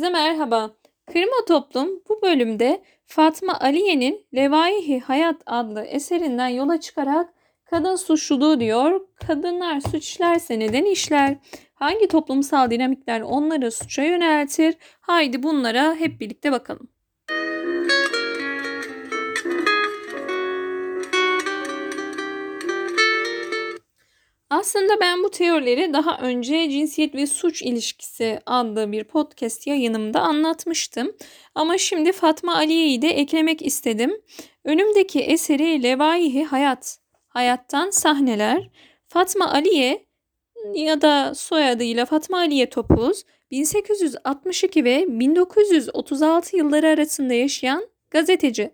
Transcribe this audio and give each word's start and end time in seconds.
Herkese 0.00 0.12
merhaba. 0.12 0.70
Kırma 1.12 1.44
Toplum 1.48 1.88
bu 2.08 2.22
bölümde 2.22 2.82
Fatma 3.06 3.60
Aliye'nin 3.60 4.26
Levaihi 4.34 5.00
Hayat 5.00 5.42
adlı 5.46 5.84
eserinden 5.84 6.48
yola 6.48 6.80
çıkarak 6.80 7.34
kadın 7.64 7.96
suçluluğu 7.96 8.60
diyor. 8.60 9.00
Kadınlar 9.26 9.80
suç 9.80 10.04
işlerse 10.04 10.58
neden 10.58 10.84
işler? 10.84 11.36
Hangi 11.74 12.08
toplumsal 12.08 12.70
dinamikler 12.70 13.20
onları 13.20 13.72
suça 13.72 14.02
yöneltir? 14.02 14.74
Haydi 15.00 15.42
bunlara 15.42 15.94
hep 15.94 16.20
birlikte 16.20 16.52
bakalım. 16.52 16.88
Aslında 24.50 25.00
ben 25.00 25.22
bu 25.22 25.30
teorileri 25.30 25.92
daha 25.92 26.18
önce 26.18 26.70
cinsiyet 26.70 27.14
ve 27.14 27.26
suç 27.26 27.62
ilişkisi 27.62 28.40
adlı 28.46 28.92
bir 28.92 29.04
podcast 29.04 29.66
yayınımda 29.66 30.20
anlatmıştım. 30.20 31.12
Ama 31.54 31.78
şimdi 31.78 32.12
Fatma 32.12 32.54
Aliye'yi 32.54 33.02
de 33.02 33.08
eklemek 33.08 33.62
istedim. 33.62 34.22
Önümdeki 34.64 35.20
eseri 35.20 35.82
Levaihi 35.82 36.44
Hayat, 36.44 36.98
Hayattan 37.28 37.90
Sahneler. 37.90 38.70
Fatma 39.08 39.52
Aliye 39.52 40.06
ya 40.74 41.00
da 41.00 41.34
soyadıyla 41.34 42.06
Fatma 42.06 42.38
Aliye 42.38 42.70
Topuz 42.70 43.24
1862 43.50 44.84
ve 44.84 45.04
1936 45.08 46.56
yılları 46.56 46.88
arasında 46.88 47.34
yaşayan 47.34 47.86
gazeteci. 48.10 48.70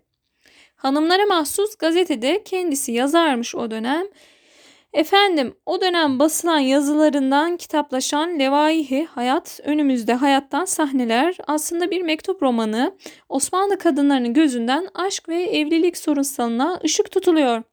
Hanımlara 0.75 1.25
mahsus 1.25 1.75
gazetede 1.75 2.43
kendisi 2.43 2.91
yazarmış 2.91 3.55
o 3.55 3.71
dönem 3.71 4.07
Efendim 4.93 5.55
o 5.65 5.81
dönem 5.81 6.19
basılan 6.19 6.59
yazılarından 6.59 7.57
kitaplaşan 7.57 8.39
Levaihi 8.39 9.05
Hayat, 9.05 9.59
önümüzde 9.63 10.13
hayattan 10.13 10.65
sahneler 10.65 11.37
aslında 11.47 11.91
bir 11.91 12.01
mektup 12.01 12.43
romanı. 12.43 12.97
Osmanlı 13.29 13.77
kadınlarının 13.77 14.33
gözünden 14.33 14.87
aşk 14.93 15.29
ve 15.29 15.43
evlilik 15.43 15.97
sorunsalına 15.97 16.79
ışık 16.85 17.11
tutuluyor. 17.11 17.63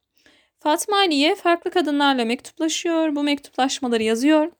Fatma 0.59 0.97
Aliye 0.97 1.35
farklı 1.35 1.71
kadınlarla 1.71 2.25
mektuplaşıyor, 2.25 3.17
bu 3.17 3.23
mektuplaşmaları 3.23 4.03
yazıyor. 4.03 4.53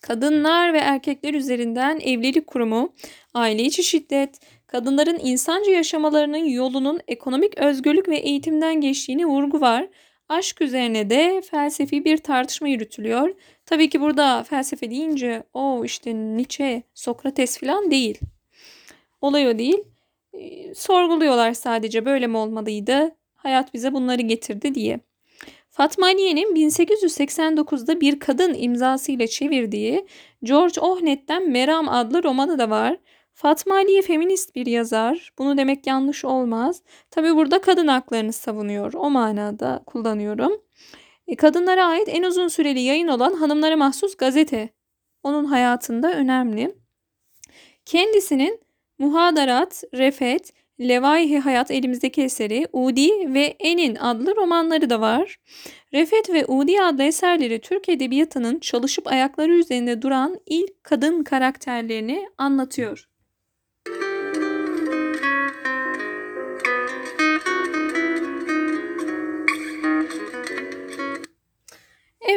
Kadınlar 0.00 0.72
ve 0.72 0.78
erkekler 0.78 1.34
üzerinden 1.34 2.00
evlilik 2.00 2.46
kurumu, 2.46 2.94
aile 3.34 3.62
içi 3.62 3.84
şiddet, 3.84 4.40
kadınların 4.66 5.18
insanca 5.22 5.72
yaşamalarının 5.72 6.44
yolunun 6.44 7.00
ekonomik 7.08 7.58
özgürlük 7.58 8.08
ve 8.08 8.16
eğitimden 8.16 8.80
geçtiğini 8.80 9.26
vurgu 9.26 9.60
var. 9.60 9.88
Aşk 10.28 10.60
üzerine 10.60 11.10
de 11.10 11.42
felsefi 11.50 12.04
bir 12.04 12.16
tartışma 12.16 12.68
yürütülüyor. 12.68 13.34
Tabii 13.66 13.88
ki 13.88 14.00
burada 14.00 14.42
felsefe 14.42 14.90
deyince 14.90 15.42
o 15.54 15.84
işte 15.84 16.14
Nietzsche, 16.14 16.82
Sokrates 16.94 17.58
falan 17.58 17.90
değil. 17.90 18.20
Olay 19.20 19.48
o 19.48 19.58
değil. 19.58 19.78
E, 20.32 20.74
sorguluyorlar 20.74 21.52
sadece 21.52 22.04
böyle 22.04 22.26
mi 22.26 22.36
olmalıydı? 22.36 23.16
Hayat 23.34 23.74
bize 23.74 23.92
bunları 23.92 24.22
getirdi 24.22 24.74
diye. 24.74 25.00
Fatma 25.70 26.06
Aliye'nin 26.06 26.54
1889'da 26.54 28.00
bir 28.00 28.20
kadın 28.20 28.54
imzasıyla 28.54 29.26
çevirdiği 29.26 30.06
George 30.42 30.80
Ohnet'ten 30.80 31.50
Meram 31.50 31.88
adlı 31.88 32.22
romanı 32.22 32.58
da 32.58 32.70
var. 32.70 32.96
Fatma 33.40 33.74
Aliye 33.74 34.02
feminist 34.02 34.54
bir 34.54 34.66
yazar. 34.66 35.32
Bunu 35.38 35.58
demek 35.58 35.86
yanlış 35.86 36.24
olmaz. 36.24 36.82
Tabi 37.10 37.36
burada 37.36 37.60
kadın 37.60 37.88
haklarını 37.88 38.32
savunuyor. 38.32 38.92
O 38.92 39.10
manada 39.10 39.82
kullanıyorum. 39.86 40.52
E, 41.26 41.36
kadınlara 41.36 41.86
ait 41.86 42.08
en 42.08 42.22
uzun 42.22 42.48
süreli 42.48 42.80
yayın 42.80 43.08
olan 43.08 43.34
Hanımlara 43.34 43.76
Mahsus 43.76 44.16
Gazete. 44.16 44.68
Onun 45.22 45.44
hayatında 45.44 46.12
önemli. 46.12 46.74
Kendisinin 47.84 48.60
Muhadarat, 48.98 49.84
Refet, 49.94 50.52
Levaihi 50.80 51.38
Hayat 51.38 51.70
elimizdeki 51.70 52.22
eseri 52.22 52.66
Udi 52.72 53.34
ve 53.34 53.56
Enin 53.60 53.96
adlı 53.96 54.36
romanları 54.36 54.90
da 54.90 55.00
var. 55.00 55.36
Refet 55.92 56.30
ve 56.30 56.46
Udi 56.46 56.82
adlı 56.82 57.02
eserleri 57.02 57.60
Türk 57.60 57.88
Edebiyatı'nın 57.88 58.58
çalışıp 58.58 59.06
ayakları 59.06 59.52
üzerinde 59.52 60.02
duran 60.02 60.40
ilk 60.46 60.84
kadın 60.84 61.24
karakterlerini 61.24 62.28
anlatıyor. 62.38 63.07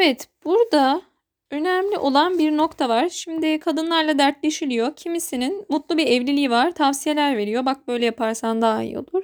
Evet, 0.04 0.28
burada 0.46 1.02
önemli 1.52 1.98
olan 1.98 2.40
bir 2.40 2.58
nokta 2.58 2.90
var. 2.90 3.10
Şimdi 3.10 3.60
kadınlarla 3.60 4.20
dertleşiliyor. 4.20 4.96
Kimisinin 4.96 5.66
mutlu 5.70 5.98
bir 5.98 6.08
evliliği 6.08 6.50
var. 6.50 6.72
Tavsiyeler 6.72 7.38
veriyor. 7.38 7.66
Bak 7.66 7.88
böyle 7.88 8.06
yaparsan 8.06 8.62
daha 8.62 8.84
iyi 8.84 8.98
olur. 9.00 9.24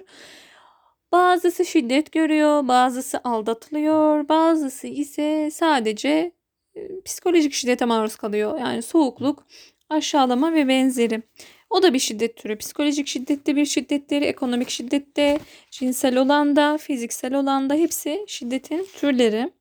Bazısı 1.11 1.65
şiddet 1.65 2.11
görüyor, 2.11 2.67
bazısı 2.67 3.19
aldatılıyor, 3.23 4.29
bazısı 4.29 4.87
ise 4.87 5.49
sadece 5.51 6.31
e, 6.75 7.01
psikolojik 7.05 7.53
şiddete 7.53 7.85
maruz 7.85 8.15
kalıyor. 8.15 8.59
Yani 8.59 8.81
soğukluk, 8.81 9.45
aşağılama 9.89 10.53
ve 10.53 10.67
benzeri. 10.67 11.21
O 11.69 11.83
da 11.83 11.93
bir 11.93 11.99
şiddet 11.99 12.37
türü. 12.37 12.57
Psikolojik 12.57 13.07
şiddette 13.07 13.55
bir 13.55 13.65
şiddetleri, 13.65 14.25
ekonomik 14.25 14.69
şiddette, 14.69 15.39
cinsel 15.71 16.17
olan 16.17 16.55
da, 16.55 16.77
fiziksel 16.77 17.33
olan 17.33 17.69
da 17.69 17.73
hepsi 17.73 18.25
şiddetin 18.27 18.87
türleri. 18.99 19.56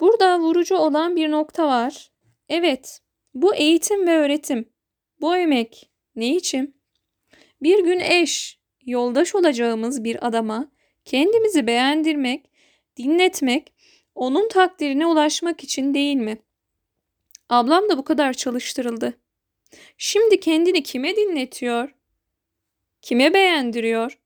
Burada 0.00 0.40
vurucu 0.40 0.76
olan 0.76 1.16
bir 1.16 1.30
nokta 1.30 1.66
var. 1.66 2.10
Evet, 2.48 3.00
bu 3.34 3.54
eğitim 3.54 4.06
ve 4.06 4.16
öğretim. 4.16 4.68
Bu 5.20 5.36
emek 5.36 5.90
ne 6.16 6.36
için? 6.36 6.76
Bir 7.62 7.84
gün 7.84 8.00
eş, 8.00 8.58
yoldaş 8.86 9.34
olacağımız 9.34 10.04
bir 10.04 10.26
adama 10.26 10.70
kendimizi 11.04 11.66
beğendirmek, 11.66 12.50
dinletmek, 12.96 13.72
onun 14.14 14.48
takdirine 14.48 15.06
ulaşmak 15.06 15.64
için 15.64 15.94
değil 15.94 16.16
mi? 16.16 16.38
Ablam 17.48 17.88
da 17.88 17.98
bu 17.98 18.04
kadar 18.04 18.32
çalıştırıldı. 18.32 19.14
Şimdi 19.98 20.40
kendini 20.40 20.82
kime 20.82 21.16
dinletiyor? 21.16 21.94
Kime 23.02 23.34
beğendiriyor? 23.34 24.18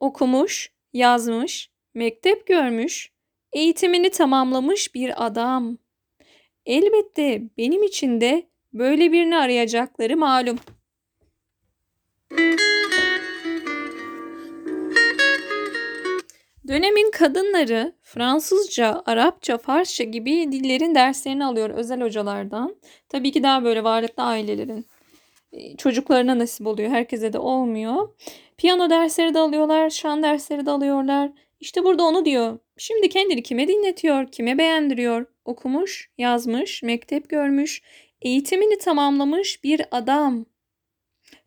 Okumuş, 0.00 0.72
yazmış, 0.92 1.70
mektep 1.94 2.46
görmüş, 2.46 3.12
eğitimini 3.54 4.10
tamamlamış 4.10 4.94
bir 4.94 5.26
adam. 5.26 5.78
Elbette 6.66 7.42
benim 7.58 7.82
için 7.82 8.20
de 8.20 8.46
böyle 8.72 9.12
birini 9.12 9.36
arayacakları 9.36 10.16
malum. 10.16 10.58
Dönemin 16.68 17.10
kadınları 17.10 17.94
Fransızca, 18.02 19.02
Arapça, 19.06 19.58
Farsça 19.58 20.04
gibi 20.04 20.52
dillerin 20.52 20.94
derslerini 20.94 21.44
alıyor 21.44 21.70
özel 21.70 22.00
hocalardan. 22.00 22.76
Tabii 23.08 23.32
ki 23.32 23.42
daha 23.42 23.64
böyle 23.64 23.84
varlıklı 23.84 24.22
ailelerin 24.22 24.86
e, 25.52 25.76
çocuklarına 25.76 26.38
nasip 26.38 26.66
oluyor. 26.66 26.90
Herkese 26.90 27.32
de 27.32 27.38
olmuyor. 27.38 28.08
Piyano 28.56 28.90
dersleri 28.90 29.34
de 29.34 29.38
alıyorlar, 29.38 29.90
şan 29.90 30.22
dersleri 30.22 30.66
de 30.66 30.70
alıyorlar. 30.70 31.30
İşte 31.64 31.84
burada 31.84 32.02
onu 32.02 32.24
diyor. 32.24 32.58
Şimdi 32.76 33.08
kendini 33.08 33.42
kime 33.42 33.68
dinletiyor, 33.68 34.32
kime 34.32 34.58
beğendiriyor? 34.58 35.26
Okumuş, 35.44 36.10
yazmış, 36.18 36.82
mektep 36.82 37.28
görmüş, 37.28 37.82
eğitimini 38.22 38.78
tamamlamış 38.78 39.64
bir 39.64 39.82
adam. 39.90 40.46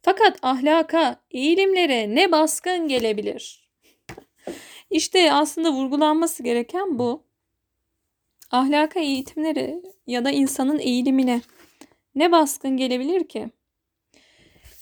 Fakat 0.01 0.39
ahlaka, 0.41 1.21
eğilimlere 1.31 2.15
ne 2.15 2.31
baskın 2.31 2.87
gelebilir? 2.87 3.69
İşte 4.89 5.33
aslında 5.33 5.71
vurgulanması 5.71 6.43
gereken 6.43 6.99
bu. 6.99 7.23
Ahlaka 8.51 8.99
eğitimleri 8.99 9.81
ya 10.07 10.25
da 10.25 10.31
insanın 10.31 10.79
eğilimine 10.79 11.41
ne 12.15 12.31
baskın 12.31 12.77
gelebilir 12.77 13.27
ki? 13.27 13.49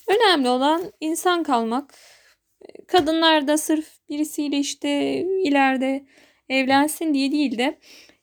Önemli 0.07 0.49
olan 0.49 0.91
insan 1.01 1.43
kalmak. 1.43 2.14
Kadınlar 2.87 3.47
da 3.47 3.57
sırf 3.57 3.85
birisiyle 4.09 4.57
işte 4.59 4.89
ileride 5.43 6.05
evlensin 6.49 7.13
diye 7.13 7.31
değil 7.31 7.57
de 7.57 7.79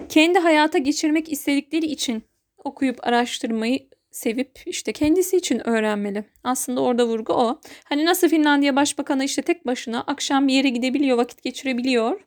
kendi 0.08 0.38
hayata 0.38 0.78
geçirmek 0.78 1.32
istedikleri 1.32 1.86
için 1.86 2.22
okuyup 2.64 3.06
araştırmayı 3.06 3.88
sevip 4.10 4.62
işte 4.66 4.92
kendisi 4.92 5.36
için 5.36 5.68
öğrenmeli. 5.68 6.24
Aslında 6.44 6.80
orada 6.80 7.06
vurgu 7.06 7.32
o. 7.32 7.60
Hani 7.84 8.04
nasıl 8.04 8.28
Finlandiya 8.28 8.76
Başbakanı 8.76 9.24
işte 9.24 9.42
tek 9.42 9.66
başına 9.66 10.00
akşam 10.00 10.48
bir 10.48 10.54
yere 10.54 10.68
gidebiliyor, 10.68 11.18
vakit 11.18 11.42
geçirebiliyor. 11.42 12.20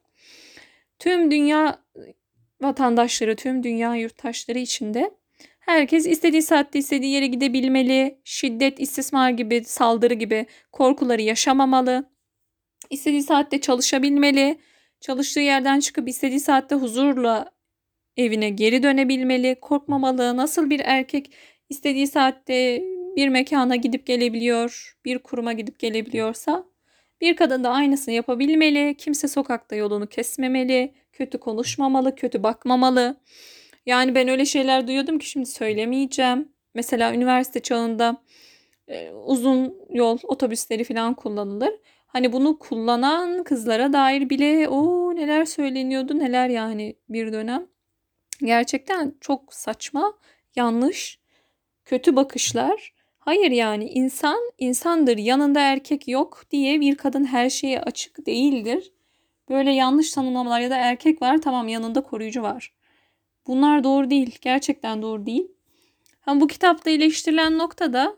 Tüm 1.00 1.32
dünya 1.32 1.80
vatandaşları, 2.62 3.36
tüm 3.36 3.64
dünya 3.64 3.96
yurttaşları 3.96 4.60
içinde 4.60 5.12
herkes 5.66 6.08
istediği 6.08 6.42
saatte 6.42 6.80
istediği 6.80 7.12
yere 7.12 7.28
gidebilmeli. 7.28 8.20
Şiddet, 8.24 8.80
istismar 8.80 9.30
gibi, 9.30 9.64
saldırı 9.66 10.14
gibi 10.14 10.46
korkuları 10.72 11.22
yaşamamalı. 11.22 12.10
İstediği 12.90 13.24
saatte 13.24 13.62
çalışabilmeli. 13.62 14.58
Çalıştığı 15.02 15.40
yerden 15.40 15.80
çıkıp 15.80 16.10
istediği 16.10 16.40
saatte 16.40 16.76
huzurla 16.76 17.52
evine 18.18 18.50
geri 18.50 18.84
dönebilmeli, 18.84 19.56
korkmamalı. 19.62 20.38
Nasıl 20.38 20.70
bir 20.70 20.80
erkek 20.80 21.34
istediği 21.70 22.08
saatte 22.08 22.84
bir 23.16 23.28
mekana 23.30 23.76
gidip 23.76 24.06
gelebiliyor, 24.06 24.98
bir 25.06 25.20
kuruma 25.20 25.54
gidip 25.54 25.80
gelebiliyorsa 25.80 26.66
bir 27.22 27.36
kadın 27.36 27.64
da 27.64 27.70
aynısını 27.70 28.14
yapabilmeli. 28.14 28.96
Kimse 28.98 29.28
sokakta 29.28 29.76
yolunu 29.76 30.08
kesmemeli, 30.08 30.94
kötü 31.14 31.38
konuşmamalı, 31.38 32.16
kötü 32.16 32.44
bakmamalı. 32.44 33.18
Yani 33.86 34.16
ben 34.16 34.28
öyle 34.28 34.46
şeyler 34.46 34.88
duyuyordum 34.88 35.20
ki 35.20 35.30
şimdi 35.30 35.46
söylemeyeceğim. 35.46 36.50
Mesela 36.74 37.14
üniversite 37.14 37.60
çağında 37.60 38.18
e, 38.88 39.12
uzun 39.12 39.76
yol 39.90 40.18
otobüsleri 40.24 40.84
falan 40.84 41.14
kullanılır. 41.14 41.74
Hani 42.08 42.34
bunu 42.34 42.60
kullanan 42.60 43.44
kızlara 43.44 43.94
dair 43.94 44.30
bile 44.30 44.70
o 44.70 45.16
neler 45.16 45.46
söyleniyordu 45.46 46.20
neler 46.20 46.50
yani 46.50 46.96
bir 47.10 47.34
dönem. 47.34 47.68
Gerçekten 48.42 49.16
çok 49.22 49.54
saçma, 49.54 50.14
yanlış, 50.56 51.20
kötü 51.86 52.16
bakışlar. 52.16 52.94
Hayır 53.20 53.52
yani 53.52 53.90
insan 53.90 54.52
insandır 54.58 55.18
yanında 55.18 55.60
erkek 55.60 56.08
yok 56.08 56.44
diye 56.52 56.82
bir 56.82 56.96
kadın 56.96 57.26
her 57.26 57.50
şeye 57.50 57.82
açık 57.82 58.26
değildir. 58.26 58.94
Böyle 59.50 59.72
yanlış 59.72 60.12
tanımlamalar 60.12 60.60
ya 60.60 60.70
da 60.70 60.76
erkek 60.76 61.22
var 61.22 61.42
tamam 61.42 61.68
yanında 61.68 62.02
koruyucu 62.02 62.42
var. 62.42 62.74
Bunlar 63.48 63.84
doğru 63.84 64.10
değil. 64.10 64.38
Gerçekten 64.42 65.02
doğru 65.02 65.26
değil. 65.26 65.48
Ama 66.26 66.42
bu 66.42 66.48
kitapta 66.48 66.90
eleştirilen 66.90 67.58
nokta 67.58 67.94
da 67.94 68.18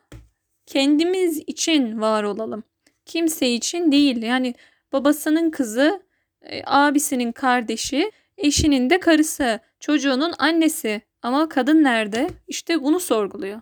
kendimiz 0.66 1.44
için 1.48 2.02
var 2.02 2.24
olalım. 2.24 2.64
Kimse 3.06 3.50
için 3.50 3.92
değil. 3.92 4.22
Yani 4.24 4.56
babasının 4.94 5.52
kızı, 5.52 6.02
e, 6.42 6.62
abisinin 6.66 7.32
kardeşi, 7.32 8.12
eşinin 8.38 8.90
de 8.90 9.00
karısı, 9.00 9.60
çocuğunun 9.80 10.34
annesi. 10.40 11.02
Ama 11.22 11.50
kadın 11.50 11.84
nerede? 11.84 12.30
İşte 12.48 12.84
bunu 12.84 13.00
sorguluyor. 13.00 13.62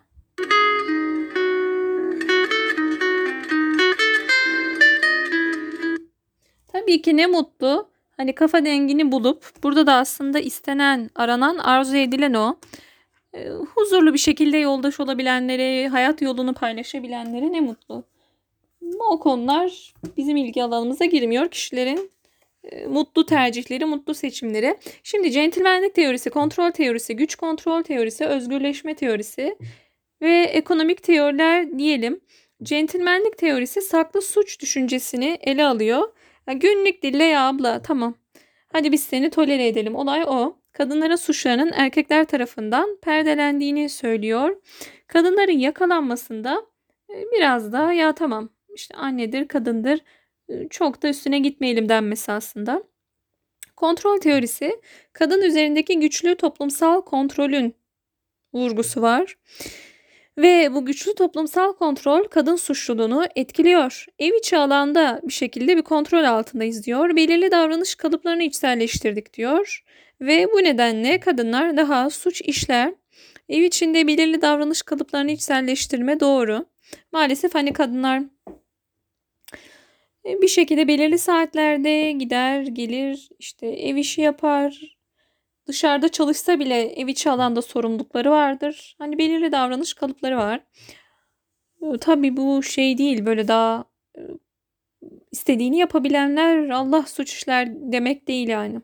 Tabii 6.68 7.02
ki 7.02 7.16
ne 7.16 7.26
mutlu. 7.26 7.95
Hani 8.16 8.34
kafa 8.34 8.64
dengini 8.64 9.12
bulup 9.12 9.44
burada 9.62 9.86
da 9.86 9.94
aslında 9.94 10.40
istenen, 10.40 11.10
aranan, 11.14 11.58
arzu 11.58 11.96
edilen 11.96 12.34
o. 12.34 12.56
E, 13.34 13.48
huzurlu 13.48 14.14
bir 14.14 14.18
şekilde 14.18 14.56
yoldaş 14.56 15.00
olabilenlere, 15.00 15.88
hayat 15.88 16.22
yolunu 16.22 16.54
paylaşabilenlere 16.54 17.52
ne 17.52 17.60
mutlu. 17.60 18.04
O 19.10 19.20
konular 19.20 19.94
bizim 20.16 20.36
ilgi 20.36 20.62
alanımıza 20.62 21.04
girmiyor. 21.04 21.48
Kişilerin 21.50 22.10
e, 22.64 22.86
mutlu 22.86 23.26
tercihleri, 23.26 23.84
mutlu 23.84 24.14
seçimleri. 24.14 24.76
Şimdi 25.02 25.30
centilmenlik 25.30 25.94
teorisi, 25.94 26.30
kontrol 26.30 26.70
teorisi, 26.70 27.16
güç 27.16 27.34
kontrol 27.34 27.82
teorisi, 27.82 28.24
özgürleşme 28.24 28.94
teorisi 28.94 29.56
ve 30.22 30.40
ekonomik 30.40 31.02
teoriler 31.02 31.78
diyelim. 31.78 32.20
Centilmenlik 32.62 33.38
teorisi 33.38 33.82
saklı 33.82 34.22
suç 34.22 34.60
düşüncesini 34.60 35.38
ele 35.40 35.64
alıyor. 35.64 36.08
Günlük 36.52 37.02
dille 37.02 37.24
ya 37.24 37.48
abla 37.48 37.82
tamam. 37.82 38.14
Hadi 38.72 38.92
biz 38.92 39.02
seni 39.02 39.30
tolere 39.30 39.68
edelim. 39.68 39.96
Olay 39.96 40.24
o. 40.26 40.56
Kadınların 40.72 41.16
suçlarının 41.16 41.72
erkekler 41.74 42.24
tarafından 42.24 42.98
perdelendiğini 43.02 43.88
söylüyor. 43.88 44.62
Kadınların 45.06 45.58
yakalanmasında 45.58 46.66
e, 47.10 47.24
biraz 47.32 47.72
da 47.72 47.92
ya 47.92 48.14
tamam 48.14 48.48
işte 48.74 48.94
annedir, 48.94 49.48
kadındır 49.48 50.00
e, 50.48 50.68
çok 50.68 51.02
da 51.02 51.08
üstüne 51.08 51.38
gitmeyelim 51.38 51.88
denmesi 51.88 52.32
aslında. 52.32 52.82
Kontrol 53.76 54.18
teorisi 54.18 54.80
kadın 55.12 55.42
üzerindeki 55.42 56.00
güçlü 56.00 56.34
toplumsal 56.34 57.00
kontrolün 57.02 57.74
vurgusu 58.54 59.02
var. 59.02 59.36
Ve 60.38 60.74
bu 60.74 60.86
güçlü 60.86 61.14
toplumsal 61.14 61.72
kontrol 61.72 62.24
kadın 62.24 62.56
suçluluğunu 62.56 63.26
etkiliyor. 63.36 64.06
Ev 64.18 64.34
içi 64.34 64.56
alanda 64.56 65.20
bir 65.22 65.32
şekilde 65.32 65.76
bir 65.76 65.82
kontrol 65.82 66.24
altındayız 66.24 66.86
diyor. 66.86 67.16
Belirli 67.16 67.50
davranış 67.50 67.94
kalıplarını 67.94 68.42
içselleştirdik 68.42 69.34
diyor. 69.34 69.84
Ve 70.20 70.46
bu 70.52 70.64
nedenle 70.64 71.20
kadınlar 71.20 71.76
daha 71.76 72.10
suç 72.10 72.40
işler. 72.40 72.94
Ev 73.48 73.62
içinde 73.62 74.06
belirli 74.06 74.42
davranış 74.42 74.82
kalıplarını 74.82 75.30
içselleştirme 75.30 76.20
doğru. 76.20 76.66
Maalesef 77.12 77.54
hani 77.54 77.72
kadınlar 77.72 78.22
e, 80.26 80.42
bir 80.42 80.48
şekilde 80.48 80.88
belirli 80.88 81.18
saatlerde 81.18 82.12
gider, 82.12 82.62
gelir, 82.62 83.28
işte 83.38 83.66
ev 83.66 83.96
işi 83.96 84.20
yapar. 84.20 84.95
Dışarıda 85.66 86.08
çalışsa 86.08 86.58
bile 86.58 86.82
ev 86.82 87.08
içi 87.08 87.30
alanda 87.30 87.62
sorumlulukları 87.62 88.30
vardır. 88.30 88.96
Hani 88.98 89.18
belirli 89.18 89.52
davranış 89.52 89.94
kalıpları 89.94 90.36
var. 90.36 90.60
E, 91.82 91.98
tabii 92.00 92.36
bu 92.36 92.62
şey 92.62 92.98
değil 92.98 93.26
böyle 93.26 93.48
daha 93.48 93.84
e, 94.18 94.20
istediğini 95.32 95.78
yapabilenler 95.78 96.68
Allah 96.68 97.02
suç 97.02 97.32
işler 97.32 97.68
demek 97.92 98.28
değil 98.28 98.48
yani. 98.48 98.80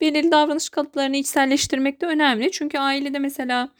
Belirli 0.00 0.30
davranış 0.30 0.68
kalıplarını 0.68 1.16
içselleştirmek 1.16 2.00
de 2.00 2.06
önemli. 2.06 2.50
Çünkü 2.50 2.78
ailede 2.78 3.18
mesela 3.18 3.70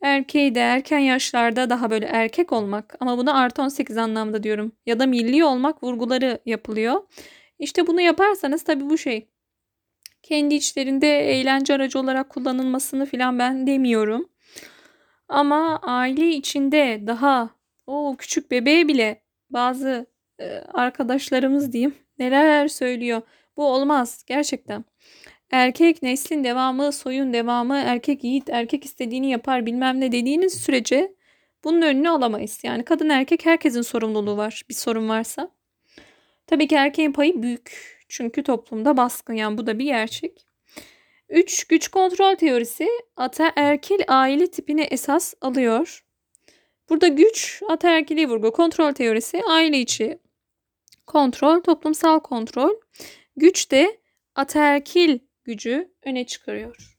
Erkeği 0.00 0.54
de 0.54 0.60
erken 0.60 0.98
yaşlarda 0.98 1.70
daha 1.70 1.90
böyle 1.90 2.06
erkek 2.06 2.52
olmak 2.52 2.96
ama 3.00 3.18
buna 3.18 3.34
artı 3.34 3.62
18 3.62 3.96
anlamda 3.96 4.42
diyorum 4.42 4.72
ya 4.86 4.98
da 4.98 5.06
milli 5.06 5.44
olmak 5.44 5.82
vurguları 5.82 6.40
yapılıyor. 6.46 7.02
İşte 7.58 7.86
bunu 7.86 8.00
yaparsanız 8.00 8.64
tabii 8.64 8.90
bu 8.90 8.98
şey 8.98 9.28
kendi 10.28 10.54
içlerinde 10.54 11.18
eğlence 11.18 11.74
aracı 11.74 11.98
olarak 11.98 12.30
kullanılmasını 12.30 13.06
filan 13.06 13.38
ben 13.38 13.66
demiyorum. 13.66 14.28
Ama 15.28 15.78
aile 15.82 16.28
içinde 16.28 17.02
daha 17.06 17.50
o 17.86 18.16
küçük 18.18 18.50
bebeğe 18.50 18.88
bile 18.88 19.22
bazı 19.50 20.06
e, 20.40 20.46
arkadaşlarımız 20.74 21.72
diyeyim 21.72 21.94
neler 22.18 22.68
söylüyor. 22.68 23.22
Bu 23.56 23.66
olmaz 23.66 24.24
gerçekten. 24.26 24.84
Erkek 25.50 26.02
neslin 26.02 26.44
devamı, 26.44 26.92
soyun 26.92 27.32
devamı, 27.32 27.76
erkek 27.76 28.24
yiğit, 28.24 28.48
erkek 28.50 28.84
istediğini 28.84 29.30
yapar 29.30 29.66
bilmem 29.66 30.00
ne 30.00 30.12
dediğiniz 30.12 30.54
sürece 30.54 31.14
bunun 31.64 31.82
önünü 31.82 32.08
alamayız. 32.08 32.60
Yani 32.64 32.84
kadın 32.84 33.08
erkek 33.08 33.46
herkesin 33.46 33.82
sorumluluğu 33.82 34.36
var 34.36 34.62
bir 34.68 34.74
sorun 34.74 35.08
varsa. 35.08 35.50
Tabii 36.46 36.68
ki 36.68 36.74
erkeğin 36.74 37.12
payı 37.12 37.42
büyük. 37.42 37.95
Çünkü 38.08 38.42
toplumda 38.42 38.96
baskın 38.96 39.34
yani 39.34 39.58
bu 39.58 39.66
da 39.66 39.78
bir 39.78 39.84
gerçek. 39.84 40.46
3. 41.28 41.64
Güç 41.64 41.88
kontrol 41.88 42.34
teorisi 42.34 42.88
ataerkil 43.16 44.00
aile 44.08 44.50
tipini 44.50 44.82
esas 44.82 45.34
alıyor. 45.40 46.04
Burada 46.88 47.08
güç 47.08 47.62
ataerkili 47.68 48.28
vurgu. 48.28 48.52
Kontrol 48.52 48.92
teorisi 48.92 49.42
aile 49.48 49.78
içi 49.78 50.18
kontrol, 51.06 51.60
toplumsal 51.60 52.20
kontrol. 52.20 52.74
Güç 53.36 53.70
de 53.70 54.00
ataerkil 54.34 55.18
gücü 55.44 55.92
öne 56.02 56.26
çıkarıyor. 56.26 56.96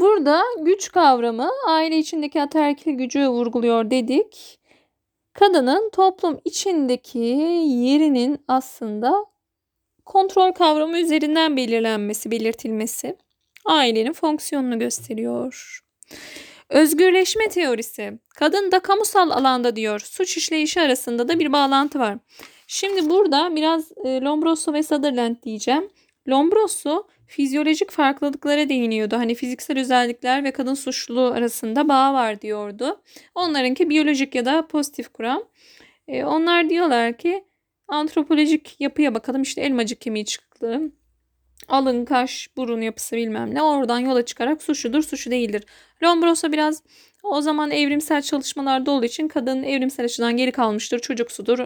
Burada 0.00 0.42
güç 0.58 0.92
kavramı 0.92 1.50
aile 1.66 1.98
içindeki 1.98 2.42
ataerkil 2.42 2.92
gücü 2.92 3.28
vurguluyor 3.28 3.90
dedik. 3.90 4.58
Kadının 5.32 5.90
toplum 5.90 6.40
içindeki 6.44 7.18
yerinin 7.18 8.44
aslında 8.48 9.26
kontrol 10.06 10.52
kavramı 10.52 10.98
üzerinden 10.98 11.56
belirlenmesi, 11.56 12.30
belirtilmesi 12.30 13.16
ailenin 13.64 14.12
fonksiyonunu 14.12 14.78
gösteriyor. 14.78 15.80
Özgürleşme 16.68 17.48
teorisi. 17.48 18.18
Kadın 18.34 18.72
da 18.72 18.80
kamusal 18.80 19.30
alanda 19.30 19.76
diyor. 19.76 20.00
Suç 20.00 20.36
işleyişi 20.36 20.80
arasında 20.80 21.28
da 21.28 21.38
bir 21.38 21.52
bağlantı 21.52 21.98
var. 21.98 22.18
Şimdi 22.66 23.10
burada 23.10 23.56
biraz 23.56 23.92
e, 24.04 24.20
Lombroso 24.20 24.72
ve 24.72 24.82
Sutherland 24.82 25.36
diyeceğim. 25.42 25.90
Lombroso 26.28 27.06
fizyolojik 27.26 27.90
farklılıklara 27.90 28.68
değiniyordu. 28.68 29.16
Hani 29.16 29.34
fiziksel 29.34 29.78
özellikler 29.78 30.44
ve 30.44 30.50
kadın 30.50 30.74
suçluluğu 30.74 31.26
arasında 31.26 31.88
bağ 31.88 32.14
var 32.14 32.40
diyordu. 32.40 33.02
Onlarınki 33.34 33.90
biyolojik 33.90 34.34
ya 34.34 34.44
da 34.44 34.66
pozitif 34.66 35.12
kuram. 35.12 35.42
E, 36.08 36.24
onlar 36.24 36.70
diyorlar 36.70 37.18
ki 37.18 37.44
antropolojik 37.88 38.76
yapıya 38.80 39.14
bakalım. 39.14 39.42
İşte 39.42 39.60
elmacık 39.60 40.00
kemiği 40.00 40.24
çıktı 40.24 40.80
alın, 41.68 42.04
kaş, 42.04 42.50
burun 42.56 42.80
yapısı 42.80 43.16
bilmem 43.16 43.54
ne 43.54 43.62
oradan 43.62 43.98
yola 43.98 44.24
çıkarak 44.24 44.62
suçludur, 44.62 45.02
suçlu 45.02 45.30
değildir. 45.30 45.64
Lombroso 46.02 46.52
biraz 46.52 46.82
o 47.22 47.40
zaman 47.40 47.70
evrimsel 47.70 48.22
çalışmalarda 48.22 48.90
olduğu 48.90 49.04
için 49.04 49.28
kadın 49.28 49.62
evrimsel 49.62 50.04
açıdan 50.04 50.36
geri 50.36 50.52
kalmıştır, 50.52 50.98
çocuksudur, 50.98 51.58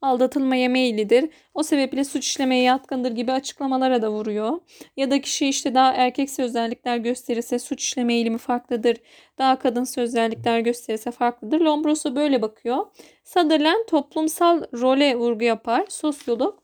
aldatılmaya 0.00 0.68
meyillidir. 0.68 1.30
O 1.54 1.62
sebeple 1.62 2.04
suç 2.04 2.26
işlemeye 2.26 2.62
yatkındır 2.62 3.10
gibi 3.10 3.32
açıklamalara 3.32 4.02
da 4.02 4.10
vuruyor. 4.10 4.60
Ya 4.96 5.10
da 5.10 5.20
kişi 5.20 5.48
işte 5.48 5.74
daha 5.74 5.92
erkeksi 5.92 6.42
özellikler 6.42 6.96
gösterirse 6.96 7.58
suç 7.58 7.82
işleme 7.82 8.14
eğilimi 8.14 8.38
farklıdır. 8.38 8.96
Daha 9.38 9.58
kadınsı 9.58 10.00
özellikler 10.00 10.60
gösterirse 10.60 11.10
farklıdır. 11.10 11.60
Lombroso 11.60 12.16
böyle 12.16 12.42
bakıyor. 12.42 12.86
Sutherland 13.24 13.86
toplumsal 13.86 14.62
role 14.72 15.16
vurgu 15.16 15.44
yapar. 15.44 15.84
Sosyolog 15.88 16.58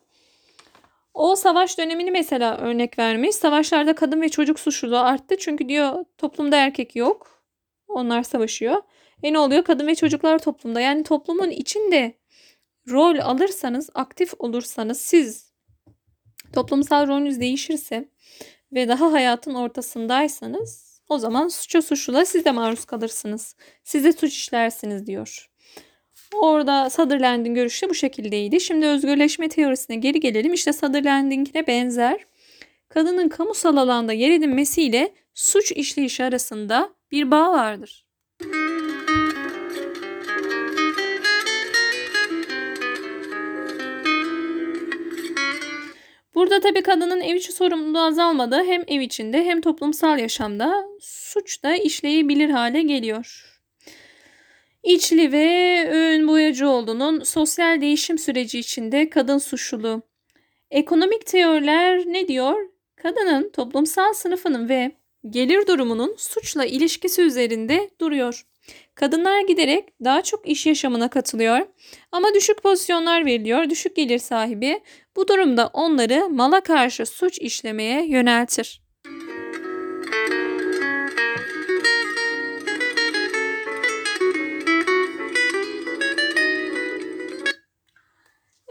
O 1.14 1.36
savaş 1.36 1.78
dönemini 1.78 2.10
mesela 2.10 2.56
örnek 2.56 2.98
vermiş. 2.98 3.34
Savaşlarda 3.34 3.94
kadın 3.94 4.20
ve 4.20 4.28
çocuk 4.28 4.60
suçluluğu 4.60 4.98
arttı. 4.98 5.36
Çünkü 5.38 5.68
diyor 5.68 6.04
toplumda 6.18 6.56
erkek 6.56 6.96
yok. 6.96 7.42
Onlar 7.88 8.22
savaşıyor. 8.22 8.82
E 9.22 9.32
ne 9.32 9.38
oluyor? 9.38 9.64
Kadın 9.64 9.86
ve 9.86 9.94
çocuklar 9.94 10.38
toplumda. 10.38 10.80
Yani 10.80 11.02
toplumun 11.02 11.50
içinde 11.50 12.21
rol 12.88 13.18
alırsanız, 13.18 13.90
aktif 13.94 14.34
olursanız 14.38 15.00
siz 15.00 15.52
toplumsal 16.52 17.08
rolünüz 17.08 17.40
değişirse 17.40 18.08
ve 18.72 18.88
daha 18.88 19.12
hayatın 19.12 19.54
ortasındaysanız 19.54 20.92
o 21.08 21.18
zaman 21.18 21.48
suça 21.48 21.82
suçluluğa 21.82 22.24
siz 22.24 22.44
de 22.44 22.50
maruz 22.50 22.84
kalırsınız. 22.84 23.56
Siz 23.84 24.04
de 24.04 24.12
suç 24.12 24.32
işlersiniz 24.32 25.06
diyor. 25.06 25.48
Orada 26.34 26.90
Sutherland'in 26.90 27.54
görüşü 27.54 27.90
bu 27.90 27.94
şekildeydi. 27.94 28.60
Şimdi 28.60 28.86
özgürleşme 28.86 29.48
teorisine 29.48 29.96
geri 29.96 30.20
gelelim. 30.20 30.52
İşte 30.52 30.72
Sutherland'inkine 30.72 31.66
benzer. 31.66 32.26
Kadının 32.88 33.28
kamusal 33.28 33.76
alanda 33.76 34.12
yer 34.12 34.30
edinmesiyle 34.30 35.12
suç 35.34 35.72
işleyişi 35.72 36.24
arasında 36.24 36.90
bir 37.10 37.30
bağ 37.30 37.52
vardır. 37.52 38.06
Burada 46.42 46.60
tabii 46.60 46.82
kadının 46.82 47.20
ev 47.20 47.34
içi 47.34 47.52
sorumluluğu 47.52 48.00
azalmadı. 48.00 48.64
Hem 48.64 48.84
ev 48.86 49.00
içinde 49.00 49.44
hem 49.44 49.60
toplumsal 49.60 50.18
yaşamda 50.18 50.84
suç 51.00 51.62
da 51.62 51.76
işleyebilir 51.76 52.50
hale 52.50 52.82
geliyor. 52.82 53.58
İçli 54.82 55.32
ve 55.32 55.88
Öğün 55.90 56.28
Boyacıoğlu'nun 56.28 57.22
sosyal 57.22 57.80
değişim 57.80 58.18
süreci 58.18 58.58
içinde 58.58 59.10
kadın 59.10 59.38
suçluluğu. 59.38 60.02
Ekonomik 60.70 61.26
teoriler 61.26 62.02
ne 62.06 62.28
diyor? 62.28 62.68
Kadının 62.96 63.50
toplumsal 63.50 64.12
sınıfının 64.12 64.68
ve 64.68 64.92
gelir 65.30 65.66
durumunun 65.66 66.14
suçla 66.18 66.64
ilişkisi 66.64 67.22
üzerinde 67.22 67.90
duruyor. 68.00 68.46
Kadınlar 68.94 69.40
giderek 69.40 69.88
daha 70.04 70.22
çok 70.22 70.48
iş 70.48 70.66
yaşamına 70.66 71.10
katılıyor 71.10 71.66
ama 72.12 72.34
düşük 72.34 72.62
pozisyonlar 72.62 73.26
veriliyor. 73.26 73.70
Düşük 73.70 73.96
gelir 73.96 74.18
sahibi 74.18 74.80
bu 75.16 75.28
durumda 75.28 75.70
onları 75.72 76.28
mala 76.28 76.60
karşı 76.60 77.06
suç 77.06 77.38
işlemeye 77.38 78.06
yöneltir. 78.06 78.82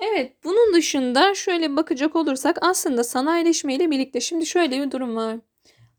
Evet, 0.01 0.44
bunun 0.44 0.74
dışında 0.74 1.34
şöyle 1.34 1.75
bakacak 1.75 2.16
olursak 2.16 2.58
aslında 2.62 3.04
sanayileşme 3.04 3.75
ile 3.75 3.92
birlikte 3.92 4.20
şimdi 4.20 4.46
şöyle 4.46 4.82
bir 4.82 4.92
durum 4.92 5.16
var. 5.16 5.38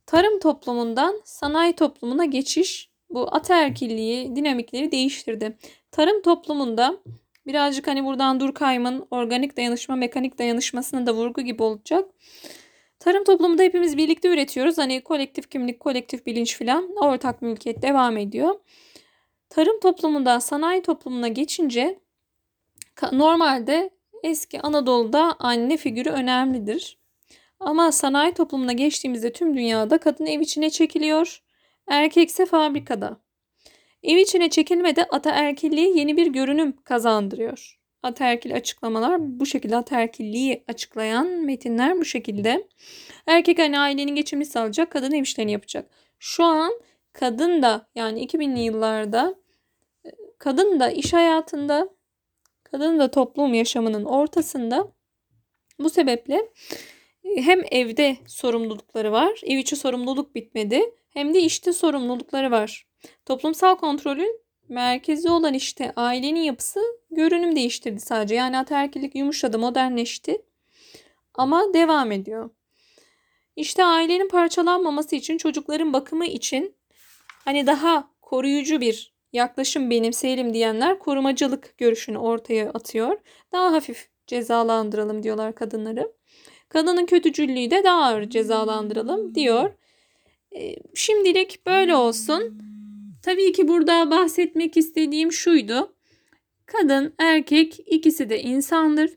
Tarım 0.07 0.41
toplumundan 0.41 1.21
sanayi 1.25 1.73
toplumuna 1.73 2.25
geçiş 2.25 2.92
bu 3.15 3.35
ataerkilliği, 3.35 4.37
dinamikleri 4.37 4.93
değiştirdi. 4.93 5.57
Tarım 5.91 6.23
toplumunda 6.23 6.97
birazcık 7.47 7.87
hani 7.87 8.05
buradan 8.05 8.41
Durkheim'ın 8.41 9.07
organik 9.11 9.57
dayanışma, 9.57 9.97
mekanik 9.97 10.39
dayanışmasına 10.39 11.07
da 11.07 11.15
vurgu 11.15 11.43
gibi 11.43 11.63
olacak. 11.63 12.11
Tarım 12.99 13.25
toplumunda 13.25 13.63
hepimiz 13.63 13.97
birlikte 13.97 14.29
üretiyoruz. 14.29 14.79
Hani 14.79 15.01
kolektif 15.01 15.51
kimlik, 15.51 15.81
kolektif 15.81 16.27
bilinç 16.27 16.57
filan 16.57 16.97
ortak 16.97 17.43
mülkiyet 17.43 17.83
devam 17.83 18.17
ediyor. 18.17 18.55
Tarım 19.49 19.81
toplumundan 19.81 20.39
sanayi 20.39 20.83
toplumuna 20.83 21.29
geçince 21.29 21.99
normalde 23.13 23.91
eski 24.23 24.61
Anadolu'da 24.61 25.37
anne 25.39 25.77
figürü 25.77 26.11
önemlidir. 26.11 26.99
Ama 27.61 27.93
sanayi 27.93 28.35
toplumuna 28.35 28.73
geçtiğimizde 28.73 29.33
tüm 29.33 29.57
dünyada 29.57 29.99
kadın 29.99 30.27
ev 30.27 30.41
içine 30.41 30.71
çekiliyor 30.71 31.43
erkekse 31.89 32.47
fabrikada. 32.47 33.21
Ev 34.03 34.17
içine 34.17 34.51
çekilmede 34.51 35.05
ataerkilliği 35.05 35.99
yeni 35.99 36.17
bir 36.17 36.27
görünüm 36.27 36.77
kazandırıyor. 36.85 37.79
Ataerkil 38.03 38.55
açıklamalar 38.57 39.41
bu 39.41 39.47
şekilde 39.47 39.77
ataerkilliği 39.77 40.65
açıklayan 40.69 41.27
metinler 41.27 41.99
bu 41.99 42.05
şekilde. 42.05 42.69
Erkek 43.27 43.59
hani 43.59 43.79
ailenin 43.79 44.15
geçimini 44.15 44.47
sağlayacak, 44.47 44.91
kadın 44.91 45.13
ev 45.13 45.23
işlerini 45.23 45.53
yapacak. 45.53 45.91
Şu 46.19 46.45
an 46.45 46.73
kadın 47.13 47.63
da 47.63 47.87
yani 47.95 48.27
2000'li 48.27 48.61
yıllarda 48.61 49.35
kadın 50.39 50.81
da 50.81 50.91
iş 50.91 51.13
hayatında, 51.13 51.89
kadın 52.65 52.99
da 52.99 53.11
toplum 53.11 53.55
yaşamının 53.55 54.05
ortasında. 54.05 54.89
Bu 55.79 55.91
sebeple 55.91 56.49
hem 57.37 57.63
evde 57.71 58.17
sorumlulukları 58.27 59.13
var, 59.13 59.41
ev 59.45 59.59
içi 59.59 59.77
sorumluluk 59.77 60.35
bitmedi 60.35 60.83
hem 61.11 61.35
de 61.35 61.41
işte 61.41 61.73
sorumlulukları 61.73 62.51
var. 62.51 62.87
Toplumsal 63.27 63.77
kontrolün 63.77 64.41
merkezi 64.69 65.31
olan 65.31 65.55
işte 65.55 65.93
ailenin 65.97 66.41
yapısı 66.41 66.81
görünüm 67.11 67.57
değiştirdi 67.57 68.01
sadece. 68.01 68.35
Yani 68.35 68.59
ataerkillik 68.59 69.15
yumuşadı, 69.15 69.59
modernleşti 69.59 70.43
ama 71.35 71.75
devam 71.75 72.13
ediyor. 72.13 72.51
İşte 73.57 73.85
ailenin 73.85 74.29
parçalanmaması 74.29 75.17
için, 75.17 75.39
çocukların 75.39 75.93
bakımı 75.93 76.27
için 76.27 76.75
hani 77.45 77.67
daha 77.67 78.11
koruyucu 78.23 78.81
bir 78.81 79.13
yaklaşım 79.33 79.91
benimseyelim 79.91 80.55
diyenler 80.55 80.99
korumacılık 80.99 81.79
görüşünü 81.79 82.19
ortaya 82.19 82.71
atıyor. 82.71 83.19
Daha 83.53 83.73
hafif 83.73 84.09
cezalandıralım 84.27 85.23
diyorlar 85.23 85.55
kadınları. 85.55 86.13
Kadının 86.73 87.07
kötücüllüğü 87.07 87.71
de 87.71 87.85
daha 87.85 88.05
ağır 88.05 88.31
cezalandıralım 88.31 89.35
diyor. 89.35 89.73
Ee, 90.57 90.77
şimdilik 90.95 91.67
böyle 91.67 91.97
olsun. 91.97 92.59
Tabii 93.23 93.53
ki 93.53 93.69
burada 93.69 94.11
bahsetmek 94.11 94.77
istediğim 94.77 95.33
şuydu. 95.33 95.95
Kadın, 96.67 97.15
erkek 97.19 97.81
ikisi 97.87 98.31
de 98.31 98.43
insandır. 98.43 99.11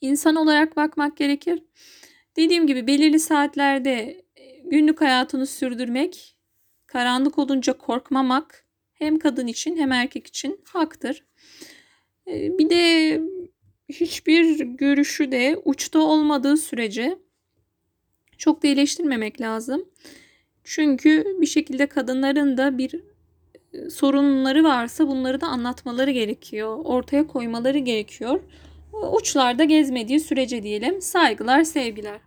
İnsan 0.00 0.36
olarak 0.36 0.76
bakmak 0.76 1.16
gerekir. 1.16 1.62
Dediğim 2.36 2.66
gibi 2.66 2.86
belirli 2.86 3.20
saatlerde 3.20 4.24
e, 4.36 4.58
günlük 4.64 5.00
hayatını 5.00 5.46
sürdürmek, 5.46 6.38
karanlık 6.86 7.38
olunca 7.38 7.72
korkmamak 7.72 8.66
hem 8.92 9.18
kadın 9.18 9.46
için 9.46 9.76
hem 9.76 9.92
erkek 9.92 10.26
için 10.26 10.60
haktır. 10.64 11.24
Ee, 12.26 12.58
bir 12.58 12.70
de 12.70 13.20
hiçbir 13.88 14.60
görüşü 14.64 15.32
de 15.32 15.60
uçta 15.64 15.98
olmadığı 15.98 16.56
sürece 16.56 17.18
çok 18.38 18.62
da 18.62 18.68
eleştirmemek 18.68 19.40
lazım. 19.40 19.84
Çünkü 20.64 21.36
bir 21.40 21.46
şekilde 21.46 21.86
kadınların 21.86 22.56
da 22.56 22.78
bir 22.78 23.00
e, 23.72 23.90
sorunları 23.90 24.64
varsa 24.64 25.08
bunları 25.08 25.40
da 25.40 25.46
anlatmaları 25.46 26.10
gerekiyor. 26.10 26.78
Ortaya 26.84 27.26
koymaları 27.26 27.78
gerekiyor. 27.78 28.40
Uçlarda 29.12 29.64
gezmediği 29.64 30.20
sürece 30.20 30.62
diyelim. 30.62 31.02
Saygılar, 31.02 31.64
sevgiler. 31.64 32.20